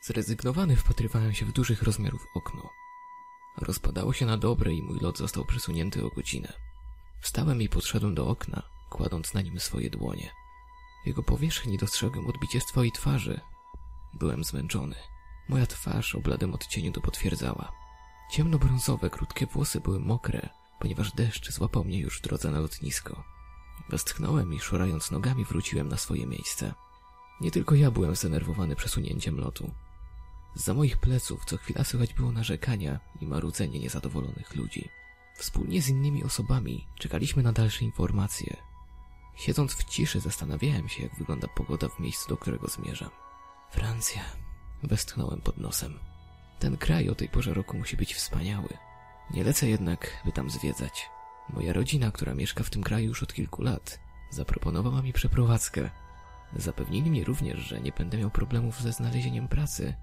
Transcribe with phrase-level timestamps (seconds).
[0.00, 2.70] Zrezygnowany wpatrywałem się w dużych rozmiarów okno.
[3.56, 6.52] Rozpadało się na dobre i mój lot został przesunięty o godzinę.
[7.20, 10.30] Wstałem i podszedłem do okna, kładąc na nim swoje dłonie.
[11.04, 13.40] W jego powierzchni dostrzegłem odbicie swojej twarzy.
[14.14, 14.96] Byłem zmęczony.
[15.48, 17.72] Moja twarz o bladym odcieniu to potwierdzała.
[18.30, 20.48] Ciemnobrązowe, krótkie włosy były mokre,
[20.80, 23.24] ponieważ deszcz złapał mnie już w drodze na lotnisko.
[23.88, 26.74] Westchnąłem i szurając nogami wróciłem na swoje miejsce.
[27.40, 29.70] Nie tylko ja byłem zdenerwowany przesunięciem lotu.
[30.54, 34.88] Za moich pleców co chwila słychać było narzekania i marudzenie niezadowolonych ludzi.
[35.34, 38.56] Wspólnie z innymi osobami czekaliśmy na dalsze informacje.
[39.36, 43.10] Siedząc w ciszy zastanawiałem się, jak wygląda pogoda w miejscu, do którego zmierzam.
[43.70, 44.22] Francja.
[44.82, 45.98] Westchnąłem pod nosem.
[46.58, 48.68] Ten kraj o tej porze roku musi być wspaniały.
[49.30, 51.10] Nie lecę jednak, by tam zwiedzać.
[51.50, 55.90] Moja rodzina, która mieszka w tym kraju już od kilku lat, zaproponowała mi przeprowadzkę.
[56.56, 59.94] Zapewnili mnie również, że nie będę miał problemów ze znalezieniem pracy,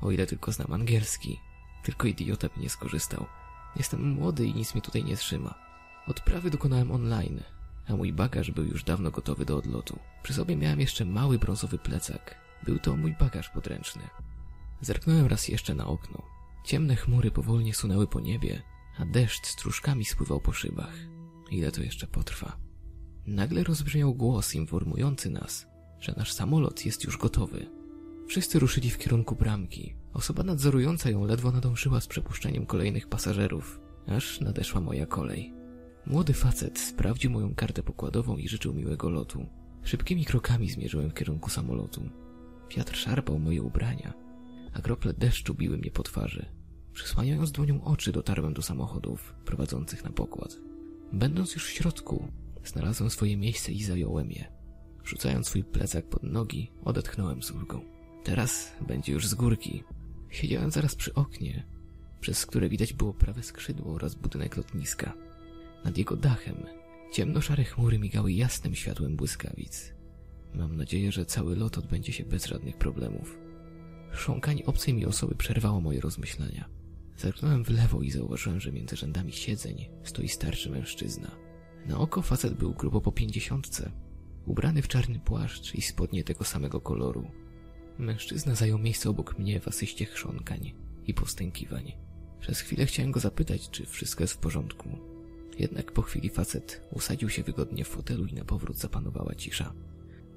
[0.00, 1.40] o ile tylko znam angielski.
[1.82, 3.26] Tylko idiota by nie skorzystał.
[3.76, 5.54] Jestem młody i nic mnie tutaj nie trzyma.
[6.06, 7.42] Odprawy dokonałem online,
[7.88, 9.98] a mój bagaż był już dawno gotowy do odlotu.
[10.22, 12.34] Przy sobie miałem jeszcze mały brązowy plecak.
[12.64, 14.02] Był to mój bagaż podręczny.
[14.80, 16.22] Zerknąłem raz jeszcze na okno.
[16.64, 18.62] Ciemne chmury powolnie sunęły po niebie,
[18.98, 20.94] a deszcz stróżkami spływał po szybach.
[21.50, 22.56] Ile to jeszcze potrwa?
[23.26, 25.66] Nagle rozbrzmiał głos informujący nas,
[26.00, 27.77] że nasz samolot jest już gotowy.
[28.28, 29.94] Wszyscy ruszyli w kierunku bramki.
[30.12, 35.54] Osoba nadzorująca ją ledwo nadążyła z przepuszczeniem kolejnych pasażerów, aż nadeszła moja kolej.
[36.06, 39.46] Młody facet sprawdził moją kartę pokładową i życzył miłego lotu.
[39.82, 42.10] Szybkimi krokami zmierzyłem w kierunku samolotu.
[42.76, 44.14] Wiatr szarpał moje ubrania,
[44.74, 46.46] a krople deszczu biły mnie po twarzy.
[46.92, 50.56] Przysłaniając dłonią oczy, dotarłem do samochodów prowadzących na pokład.
[51.12, 52.28] Będąc już w środku,
[52.64, 54.52] znalazłem swoje miejsce i zająłem je.
[55.04, 57.97] Rzucając swój plecak pod nogi, odetchnąłem z ulgą.
[58.24, 59.84] Teraz będzie już z górki.
[60.30, 61.66] Siedziałem zaraz przy oknie,
[62.20, 65.12] przez które widać było prawe skrzydło oraz budynek lotniska.
[65.84, 66.66] Nad jego dachem
[67.12, 69.94] ciemno-szare chmury migały jasnym światłem błyskawic.
[70.54, 73.38] Mam nadzieję, że cały lot odbędzie się bez żadnych problemów.
[74.12, 76.68] Chrząkanie obcej mi osoby przerwało moje rozmyślania.
[77.16, 81.30] Zerknąłem w lewo i zauważyłem, że między rzędami siedzeń stoi starszy mężczyzna.
[81.86, 83.92] Na oko facet był grubo po pięćdziesiątce,
[84.46, 87.30] ubrany w czarny płaszcz i spodnie tego samego koloru.
[87.98, 90.72] Mężczyzna zajął miejsce obok mnie w asyście chrząkań
[91.06, 91.92] i postękiwań.
[92.40, 94.88] Przez chwilę chciałem go zapytać, czy wszystko jest w porządku.
[95.58, 99.72] Jednak po chwili facet usadził się wygodnie w fotelu i na powrót zapanowała cisza.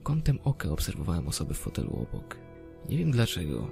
[0.04, 2.38] Kątem oka obserwowałem osobę w fotelu obok.
[2.90, 3.72] Nie wiem dlaczego,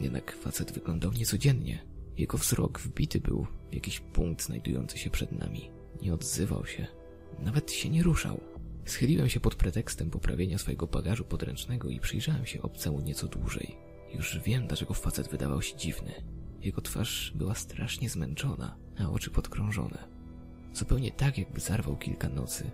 [0.00, 1.86] jednak facet wyglądał niecodziennie.
[2.18, 5.70] Jego wzrok wbity był w jakiś punkt znajdujący się przed nami.
[6.02, 6.86] Nie odzywał się.
[7.38, 8.40] Nawet się nie ruszał.
[8.84, 13.76] Schyliłem się pod pretekstem poprawienia swojego bagażu podręcznego i przyjrzałem się obcemu nieco dłużej.
[14.14, 16.12] Już wiem, dlaczego facet wydawał się dziwny.
[16.60, 20.08] Jego twarz była strasznie zmęczona, a oczy podkrążone.
[20.74, 22.70] Zupełnie tak, jakby zarwał kilka nocy.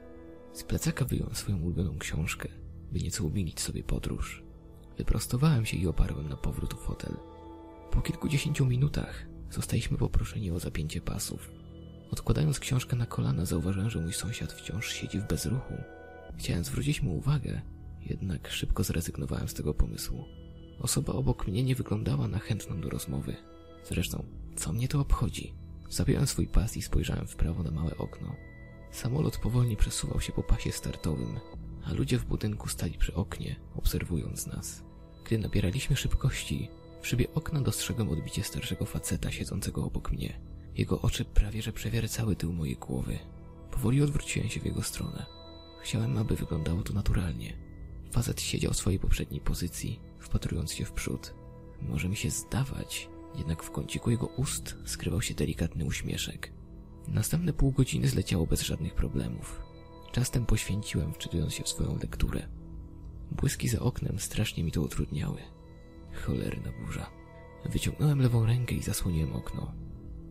[0.53, 2.49] Z plecaka wyjąłem swoją ulubioną książkę,
[2.93, 4.43] by nieco umilić sobie podróż.
[4.99, 7.17] Wyprostowałem się i oparłem na powrót w fotel.
[7.91, 11.51] Po kilkudziesięciu minutach zostaliśmy poproszeni o zapięcie pasów.
[12.11, 15.75] Odkładając książkę na kolana, zauważyłem, że mój sąsiad wciąż siedzi w bezruchu.
[16.37, 17.61] Chciałem zwrócić mu uwagę,
[18.01, 20.25] jednak szybko zrezygnowałem z tego pomysłu.
[20.81, 23.37] Osoba obok mnie nie wyglądała na chętną do rozmowy.
[23.85, 24.25] Zresztą,
[24.57, 25.55] co mnie to obchodzi?
[25.91, 28.37] Zapiąłem swój pas i spojrzałem w prawo na małe okno.
[28.91, 31.39] Samolot powolnie przesuwał się po pasie startowym,
[31.85, 34.83] a ludzie w budynku stali przy oknie, obserwując nas.
[35.25, 36.69] Gdy nabieraliśmy szybkości,
[37.03, 40.41] w szybie okna dostrzegłem odbicie starszego faceta siedzącego obok mnie.
[40.77, 43.19] Jego oczy prawie że przewiercały tył mojej głowy.
[43.71, 45.27] Powoli odwróciłem się w jego stronę.
[45.83, 47.57] Chciałem, aby wyglądało to naturalnie.
[48.13, 51.35] Facet siedział w swojej poprzedniej pozycji, wpatrując się w przód.
[51.83, 56.53] Może mi się zdawać, jednak w kąciku jego ust skrywał się delikatny uśmieszek.
[57.09, 59.61] Następne pół godziny zleciało bez żadnych problemów.
[60.13, 62.49] Czas ten poświęciłem, wczytując się w swoją lekturę.
[63.31, 65.39] Błyski za oknem strasznie mi to utrudniały.
[66.27, 67.11] Cholerna burza.
[67.65, 69.86] Wyciągnąłem lewą rękę i zasłoniłem okno.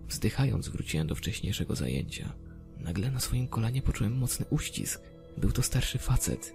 [0.07, 2.33] Wzdychając, wróciłem do wcześniejszego zajęcia.
[2.79, 5.01] Nagle na swoim kolanie poczułem mocny uścisk.
[5.37, 6.53] Był to starszy facet.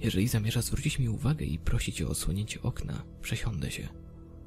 [0.00, 3.88] Jeżeli zamierza zwrócić mi uwagę i prosić o odsłonięcie okna, przesiądę się.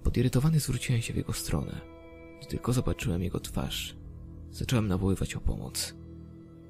[0.03, 1.81] Podirytowany zwróciłem się w jego stronę.
[2.50, 3.95] Tylko zobaczyłem jego twarz,
[4.51, 5.95] zacząłem nawoływać o pomoc.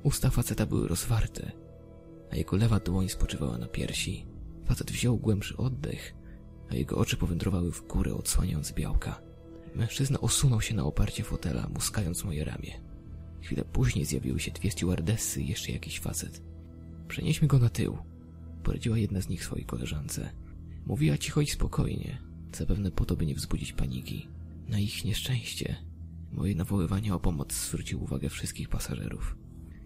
[0.03, 1.51] Usta faceta były rozwarte,
[2.31, 4.25] a jego lewa dłoń spoczywała na piersi.
[4.65, 6.13] Facet wziął głębszy oddech,
[6.69, 9.21] a jego oczy powędrowały w górę, odsłaniając białka.
[9.75, 12.81] Mężczyzna osunął się na oparcie fotela, muskając moje ramię.
[13.41, 16.41] Chwilę później zjawiły się dwie stewardessy i jeszcze jakiś facet.
[17.07, 17.97] Przenieśmy go na tył,
[18.63, 20.29] poradziła jedna z nich swojej koleżance.
[20.85, 22.21] Mówiła cicho i spokojnie,
[22.55, 24.27] zapewne po to, by nie wzbudzić paniki.
[24.67, 25.91] Na ich nieszczęście
[26.31, 29.37] moje nawoływanie o pomoc zwróciło uwagę wszystkich pasażerów.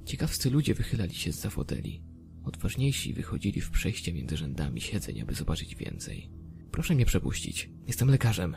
[0.06, 2.04] Ciekawscy ludzie wychylali się z foteli.
[2.44, 6.30] Odważniejsi wychodzili w przejście między rzędami siedzeń, aby zobaczyć więcej.
[6.72, 7.70] Proszę mnie przepuścić.
[7.88, 8.56] Jestem lekarzem.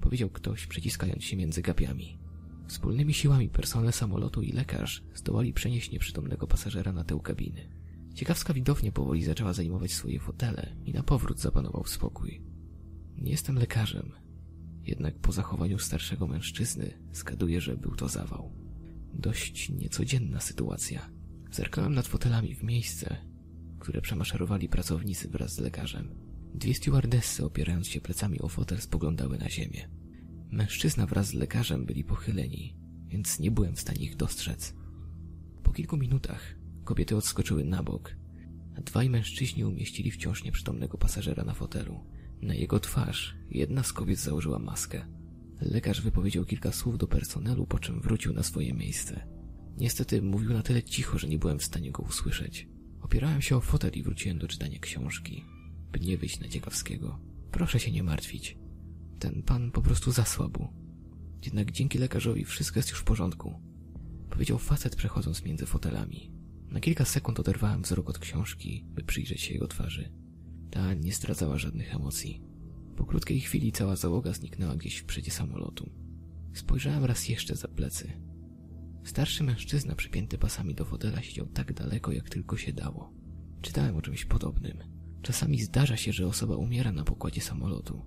[0.00, 2.18] Powiedział ktoś, przyciskając się między gapiami.
[2.68, 7.68] Wspólnymi siłami personel samolotu i lekarz zdołali przenieść nieprzytomnego pasażera na tył kabiny.
[8.14, 12.42] Ciekawska widownia powoli zaczęła zajmować swoje fotele i na powrót zapanował spokój.
[13.16, 14.12] Nie jestem lekarzem,
[14.88, 18.52] jednak po zachowaniu starszego mężczyzny zgaduję, że był to zawał.
[19.14, 21.10] Dość niecodzienna sytuacja.
[21.50, 23.16] Zerkałem nad fotelami w miejsce,
[23.78, 26.27] które przemaszerowali pracownicy wraz z lekarzem.
[26.54, 29.88] Dwie stewardessy, opierając się plecami o fotel, spoglądały na ziemię.
[30.50, 34.74] Mężczyzna wraz z lekarzem byli pochyleni, więc nie byłem w stanie ich dostrzec.
[35.62, 36.54] Po kilku minutach
[36.84, 38.16] kobiety odskoczyły na bok,
[38.76, 42.04] a dwaj mężczyźni umieścili wciąż nieprzytomnego pasażera na fotelu.
[42.42, 45.06] Na jego twarz jedna z kobiet założyła maskę.
[45.60, 49.26] Lekarz wypowiedział kilka słów do personelu, po czym wrócił na swoje miejsce.
[49.76, 52.68] Niestety mówił na tyle cicho, że nie byłem w stanie go usłyszeć.
[53.00, 55.44] Opierałem się o fotel i wróciłem do czytania książki,
[55.92, 57.18] by nie wyjść na ciekawskiego.
[57.50, 58.58] Proszę się nie martwić.
[59.18, 60.68] Ten pan po prostu zasłabł.
[61.44, 63.60] Jednak dzięki lekarzowi wszystko jest już w porządku.
[64.30, 66.32] Powiedział facet przechodząc między fotelami.
[66.70, 70.12] Na kilka sekund oderwałem wzrok od książki, by przyjrzeć się jego twarzy.
[70.70, 72.42] Ta nie zdradzała żadnych emocji.
[72.96, 75.90] Po krótkiej chwili cała załoga zniknęła gdzieś w przedzie samolotu.
[76.52, 78.12] Spojrzałem raz jeszcze za plecy.
[79.04, 83.12] Starszy mężczyzna przypięty pasami do fotela siedział tak daleko, jak tylko się dało.
[83.62, 84.97] Czytałem o czymś podobnym.
[85.22, 88.04] Czasami zdarza się, że osoba umiera na pokładzie samolotu.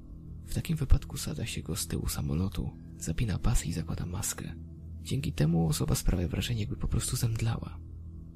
[0.48, 4.56] W takim wypadku sada się go z tyłu samolotu, zapina pasy i zakłada maskę.
[5.02, 7.80] Dzięki temu osoba sprawia wrażenie, jakby po prostu zemdlała.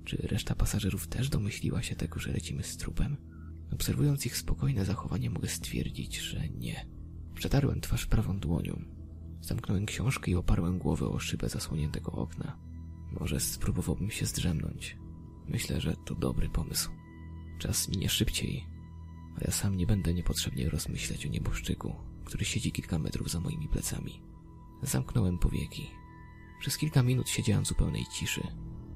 [0.05, 3.17] Czy reszta pasażerów też domyśliła się tego, że lecimy z trupem?
[3.73, 6.85] Obserwując ich spokojne zachowanie mogę stwierdzić, że nie.
[7.33, 8.81] Przetarłem twarz prawą dłonią.
[9.41, 12.57] Zamknąłem książkę i oparłem głowę o szybę zasłoniętego okna.
[13.19, 14.97] Może spróbowałbym się zdrzemnąć.
[15.47, 16.91] Myślę, że to dobry pomysł.
[17.59, 18.67] Czas minie szybciej,
[19.37, 23.67] a ja sam nie będę niepotrzebnie rozmyślać o nieboszczyku, który siedzi kilka metrów za moimi
[23.67, 24.21] plecami.
[24.81, 25.91] Zamknąłem powieki.
[26.59, 28.47] Przez kilka minut siedziałem w zupełnej ciszy,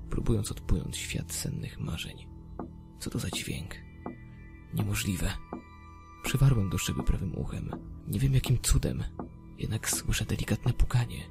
[0.09, 2.27] próbując odpłynąć świat sennych marzeń.
[2.99, 3.75] Co to za dźwięk?
[4.73, 5.33] Niemożliwe.
[6.23, 7.69] Przywarłem do szyby prawym uchem.
[8.07, 9.03] Nie wiem jakim cudem,
[9.57, 11.29] jednak słyszę delikatne pukanie.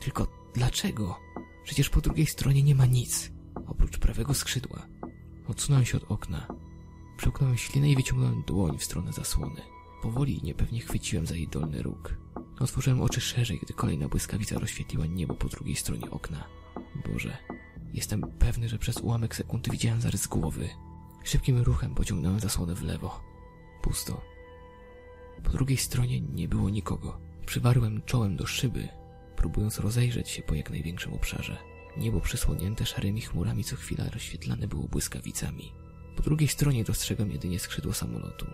[0.00, 1.18] Tylko dlaczego?
[1.64, 3.32] Przecież po drugiej stronie nie ma nic,
[3.66, 4.86] oprócz prawego skrzydła.
[5.48, 6.46] Odsunąłem się od okna.
[7.16, 9.62] Przełknąłem ślinę i wyciągnąłem dłoń w stronę zasłony.
[10.02, 12.14] Powoli i niepewnie chwyciłem za jej dolny róg.
[12.60, 16.44] Otworzyłem oczy szerzej, gdy kolejna błyskawica rozświetliła niebo po drugiej stronie okna.
[17.12, 17.36] Boże,
[17.94, 20.68] jestem pewny, że przez ułamek sekundy widziałem zarys głowy.
[21.24, 23.20] Szybkim ruchem pociągnąłem zasłonę w lewo.
[23.82, 24.20] Pusto.
[25.44, 27.18] Po drugiej stronie nie było nikogo.
[27.46, 28.88] Przywarłem czołem do szyby,
[29.36, 31.75] próbując rozejrzeć się po jak największym obszarze.
[31.98, 35.72] Niebo przysłonięte szarymi chmurami co chwila rozświetlane było błyskawicami.
[36.16, 38.46] Po drugiej stronie dostrzegam jedynie skrzydło samolotu.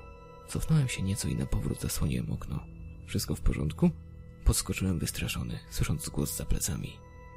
[0.49, 2.65] Cofnąłem się nieco i na powrót zasłoniłem okno.
[3.07, 3.91] Wszystko w porządku?
[4.45, 6.93] Podskoczyłem wystraszony, słysząc głos za plecami.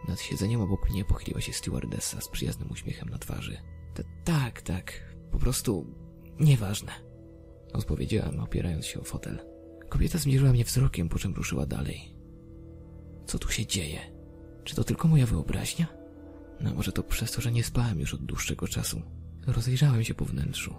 [0.07, 3.57] Nad siedzeniem obok mnie pochyliła się stewardessa z przyjaznym uśmiechem na twarzy.
[3.93, 5.85] T tak, tak, po prostu
[6.39, 6.91] nieważne.
[7.73, 9.39] Odpowiedziałem, opierając się o fotel.
[9.89, 12.15] Kobieta zmierzyła mnie wzrokiem, po czym ruszyła dalej.
[13.25, 14.14] Co tu się dzieje?
[14.65, 15.87] Czy to tylko moja wyobraźnia?
[16.61, 19.01] No może to przez to, że nie spałem już od dłuższego czasu.
[19.47, 20.75] Rozejrzałem się po wnętrzu.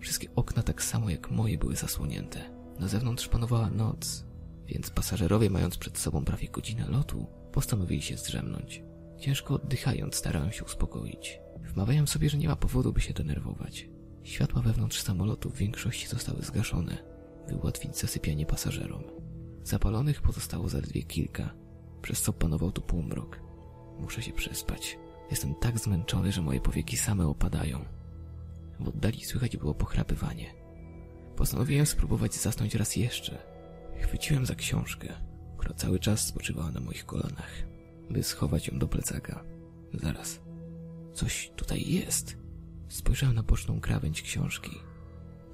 [0.00, 2.50] Wszystkie okna tak samo jak moje były zasłonięte.
[2.78, 4.24] Na zewnątrz panowała noc,
[4.66, 8.82] więc pasażerowie, mając przed sobą prawie godzinę lotu, postanowili się zdrzemnąć.
[9.18, 11.40] Ciężko oddychając, starałem się uspokoić.
[11.74, 13.88] Wmawiałem sobie, że nie ma powodu, by się denerwować.
[14.22, 16.98] Światła wewnątrz samolotu w większości zostały zgaszone,
[17.48, 19.02] by ułatwić zasypianie pasażerom.
[19.62, 21.54] Zapalonych pozostało zaledwie kilka,
[22.02, 23.40] przez co panował tu półmrok.
[23.98, 24.98] Muszę się przespać.
[25.30, 27.84] Jestem tak zmęczony, że moje powieki same opadają.
[28.80, 30.54] W oddali słychać było pochrapywanie.
[31.36, 33.38] Postanowiłem spróbować zasnąć raz jeszcze.
[34.00, 35.08] Chwyciłem za książkę,
[35.58, 37.50] która cały czas spoczywała na moich kolanach,
[38.10, 39.44] by schować ją do plecaka.
[39.94, 40.40] Zaraz.
[41.14, 42.36] Coś tutaj jest.
[42.88, 44.70] Spojrzałem na boczną krawędź książki.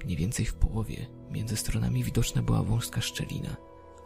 [0.05, 3.57] Mniej więcej w połowie, między stronami widoczna była wąska szczelina.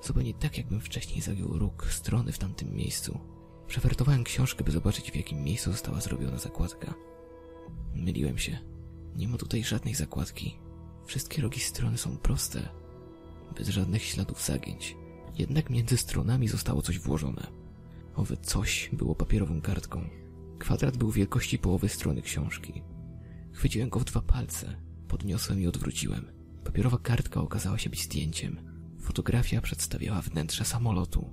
[0.03, 3.19] Zupełnie tak, jakbym wcześniej zagiął róg strony w tamtym miejscu.
[3.67, 6.95] Przewertowałem książkę, by zobaczyć, w jakim miejscu została zrobiona zakładka.
[7.95, 8.59] Myliłem się.
[9.17, 10.59] Nie ma tutaj żadnej zakładki.
[11.07, 12.69] Wszystkie rogi strony są proste,
[13.57, 14.97] bez żadnych śladów zagięć.
[15.39, 17.47] Jednak między stronami zostało coś włożone.
[18.15, 20.09] Owe coś było papierową kartką.
[20.59, 22.83] Kwadrat był wielkości połowy strony książki.
[23.53, 24.77] Chwyciłem go w dwa palce,
[25.09, 26.33] podniosłem i odwróciłem.
[26.65, 28.70] Papierowa kartka okazała się być zdjęciem.
[29.11, 31.31] Fotografia przedstawiała wnętrze samolotu.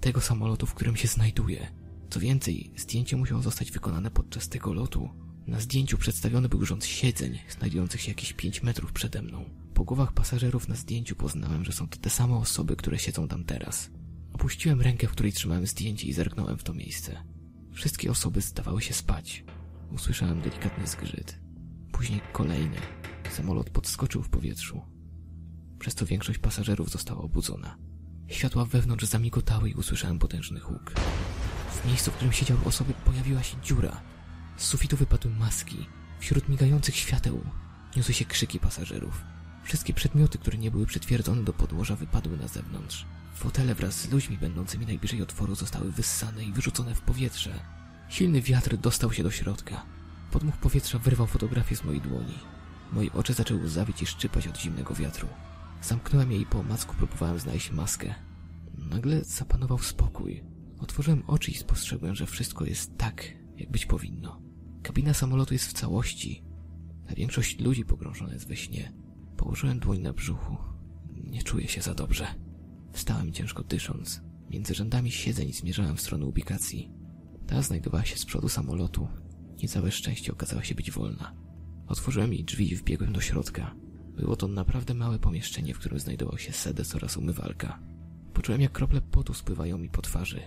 [0.00, 1.72] Tego samolotu, w którym się znajduję.
[2.10, 5.10] Co więcej, zdjęcie musiało zostać wykonane podczas tego lotu.
[5.46, 9.44] Na zdjęciu przedstawiony był rząd siedzeń, znajdujących się jakieś 5 metrów przede mną.
[9.74, 13.44] Po głowach pasażerów na zdjęciu poznałem, że są to te same osoby, które siedzą tam
[13.44, 13.90] teraz.
[14.32, 17.24] Opuściłem rękę, w której trzymałem zdjęcie i zerknąłem w to miejsce.
[17.72, 19.44] Wszystkie osoby zdawały się spać.
[19.90, 21.40] Usłyszałem delikatny zgrzyt.
[21.92, 22.76] Później kolejny.
[23.30, 24.97] Samolot podskoczył w powietrzu.
[25.78, 27.76] Przez to większość pasażerów została obudzona.
[28.28, 30.92] Światła wewnątrz zamigotały i usłyszałem potężny huk.
[31.70, 34.00] W miejscu, w którym siedziały osoby, pojawiła się dziura.
[34.56, 35.86] Z sufitu wypadły maski.
[36.20, 37.40] Wśród migających świateł
[37.96, 39.24] niosły się krzyki pasażerów.
[39.64, 43.06] Wszystkie przedmioty, które nie były przytwierdzone do podłoża, wypadły na zewnątrz.
[43.34, 47.60] Fotele wraz z ludźmi będącymi najbliżej otworu zostały wyssane i wyrzucone w powietrze.
[48.08, 49.82] Silny wiatr dostał się do środka.
[50.30, 52.38] Podmuch powietrza wyrwał fotografię z mojej dłoni.
[52.92, 55.28] Moje oczy zaczęły łzawić i szczypać od zimnego wiatru.
[55.82, 58.14] Zamknąłem je i po omacku próbowałem znaleźć maskę.
[58.90, 60.44] Nagle zapanował spokój.
[60.78, 63.24] Otworzyłem oczy i spostrzegłem, że wszystko jest tak,
[63.56, 64.42] jak być powinno.
[64.82, 66.44] Kabina samolotu jest w całości,
[67.10, 68.92] a większość ludzi pogrążona jest we śnie.
[69.36, 70.56] Położyłem dłoń na brzuchu.
[71.14, 72.26] Nie czuję się za dobrze.
[72.92, 74.22] Wstałem ciężko dysząc.
[74.50, 76.90] Między rzędami siedzeń zmierzałem w stronę ubikacji.
[77.46, 79.08] Ta znajdowała się z przodu samolotu.
[79.62, 81.34] Niecałe szczęście okazała się być wolna.
[81.86, 83.74] Otworzyłem jej drzwi i wbiegłem do środka.
[84.18, 87.78] Było to naprawdę małe pomieszczenie, w którym znajdował się sedes oraz umywalka.
[88.34, 90.40] Poczułem, jak krople potu spływają mi po twarzy.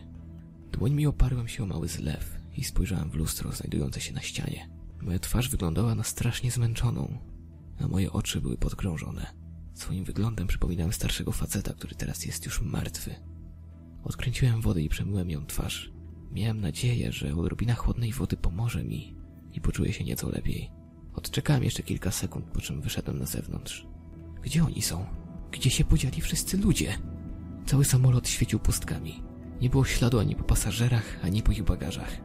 [0.72, 4.70] Dłońmi oparłem się o mały zlew i spojrzałem w lustro znajdujące się na ścianie.
[5.02, 7.18] Moja twarz wyglądała na strasznie zmęczoną,
[7.80, 9.34] a moje oczy były podkrążone.
[9.74, 13.16] Swoim wyglądem przypominałem starszego faceta, który teraz jest już martwy.
[14.04, 15.92] Odkręciłem wodę i przemyłem ją twarz.
[16.32, 19.16] Miałem nadzieję, że odrobina chłodnej wody pomoże mi
[19.54, 20.81] i poczuję się nieco lepiej.
[21.16, 23.88] Odczekałem jeszcze kilka sekund, po czym wyszedłem na zewnątrz.
[24.42, 25.06] Gdzie oni są?
[25.52, 26.98] Gdzie się podzieli wszyscy ludzie?
[27.66, 29.24] Cały samolot świecił pustkami.
[29.62, 32.18] Nie było śladu ani po pasażerach, ani po ich bagażach.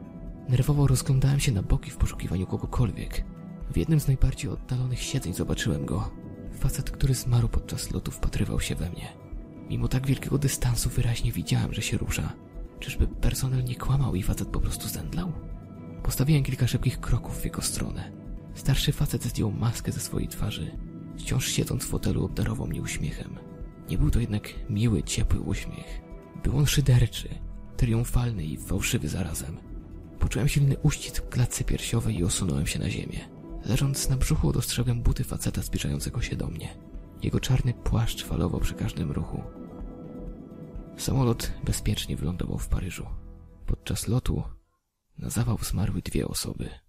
[0.49, 3.25] Nerwowo rozglądałem się na boki w poszukiwaniu kogokolwiek.
[3.73, 6.11] W jednym z najbardziej oddalonych siedzeń zobaczyłem go.
[6.59, 9.09] Facet, który zmarł podczas lotu, wpatrywał się we mnie.
[9.69, 12.33] Mimo tak wielkiego dystansu wyraźnie widziałem, że się rusza.
[12.81, 15.33] Czyżby personel nie kłamał i facet po prostu zemdlał?
[16.03, 18.13] Postawiłem kilka szybkich kroków w jego stronę.
[18.57, 20.77] Starszy facet zdjął maskę ze swojej twarzy.
[21.19, 23.39] Wciąż siedząc w fotelu obdarował mnie uśmiechem.
[23.91, 26.01] Nie był to jednak miły, ciepły uśmiech.
[26.45, 27.29] Był on szyderczy,
[27.77, 29.57] triumfalny i fałszywy zarazem.
[30.19, 33.29] Poczułem silny uścisk w klatce piersiowej i osunąłem się na ziemię.
[33.65, 36.69] Leżąc na brzuchu dostrzegłem buty faceta zbliżającego się do mnie.
[37.23, 39.43] Jego czarny płaszcz falował przy każdym ruchu.
[40.97, 43.07] Samolot bezpiecznie wylądował w Paryżu.
[43.67, 44.43] Podczas lotu
[45.19, 46.86] na zawał zmarły dwie osoby.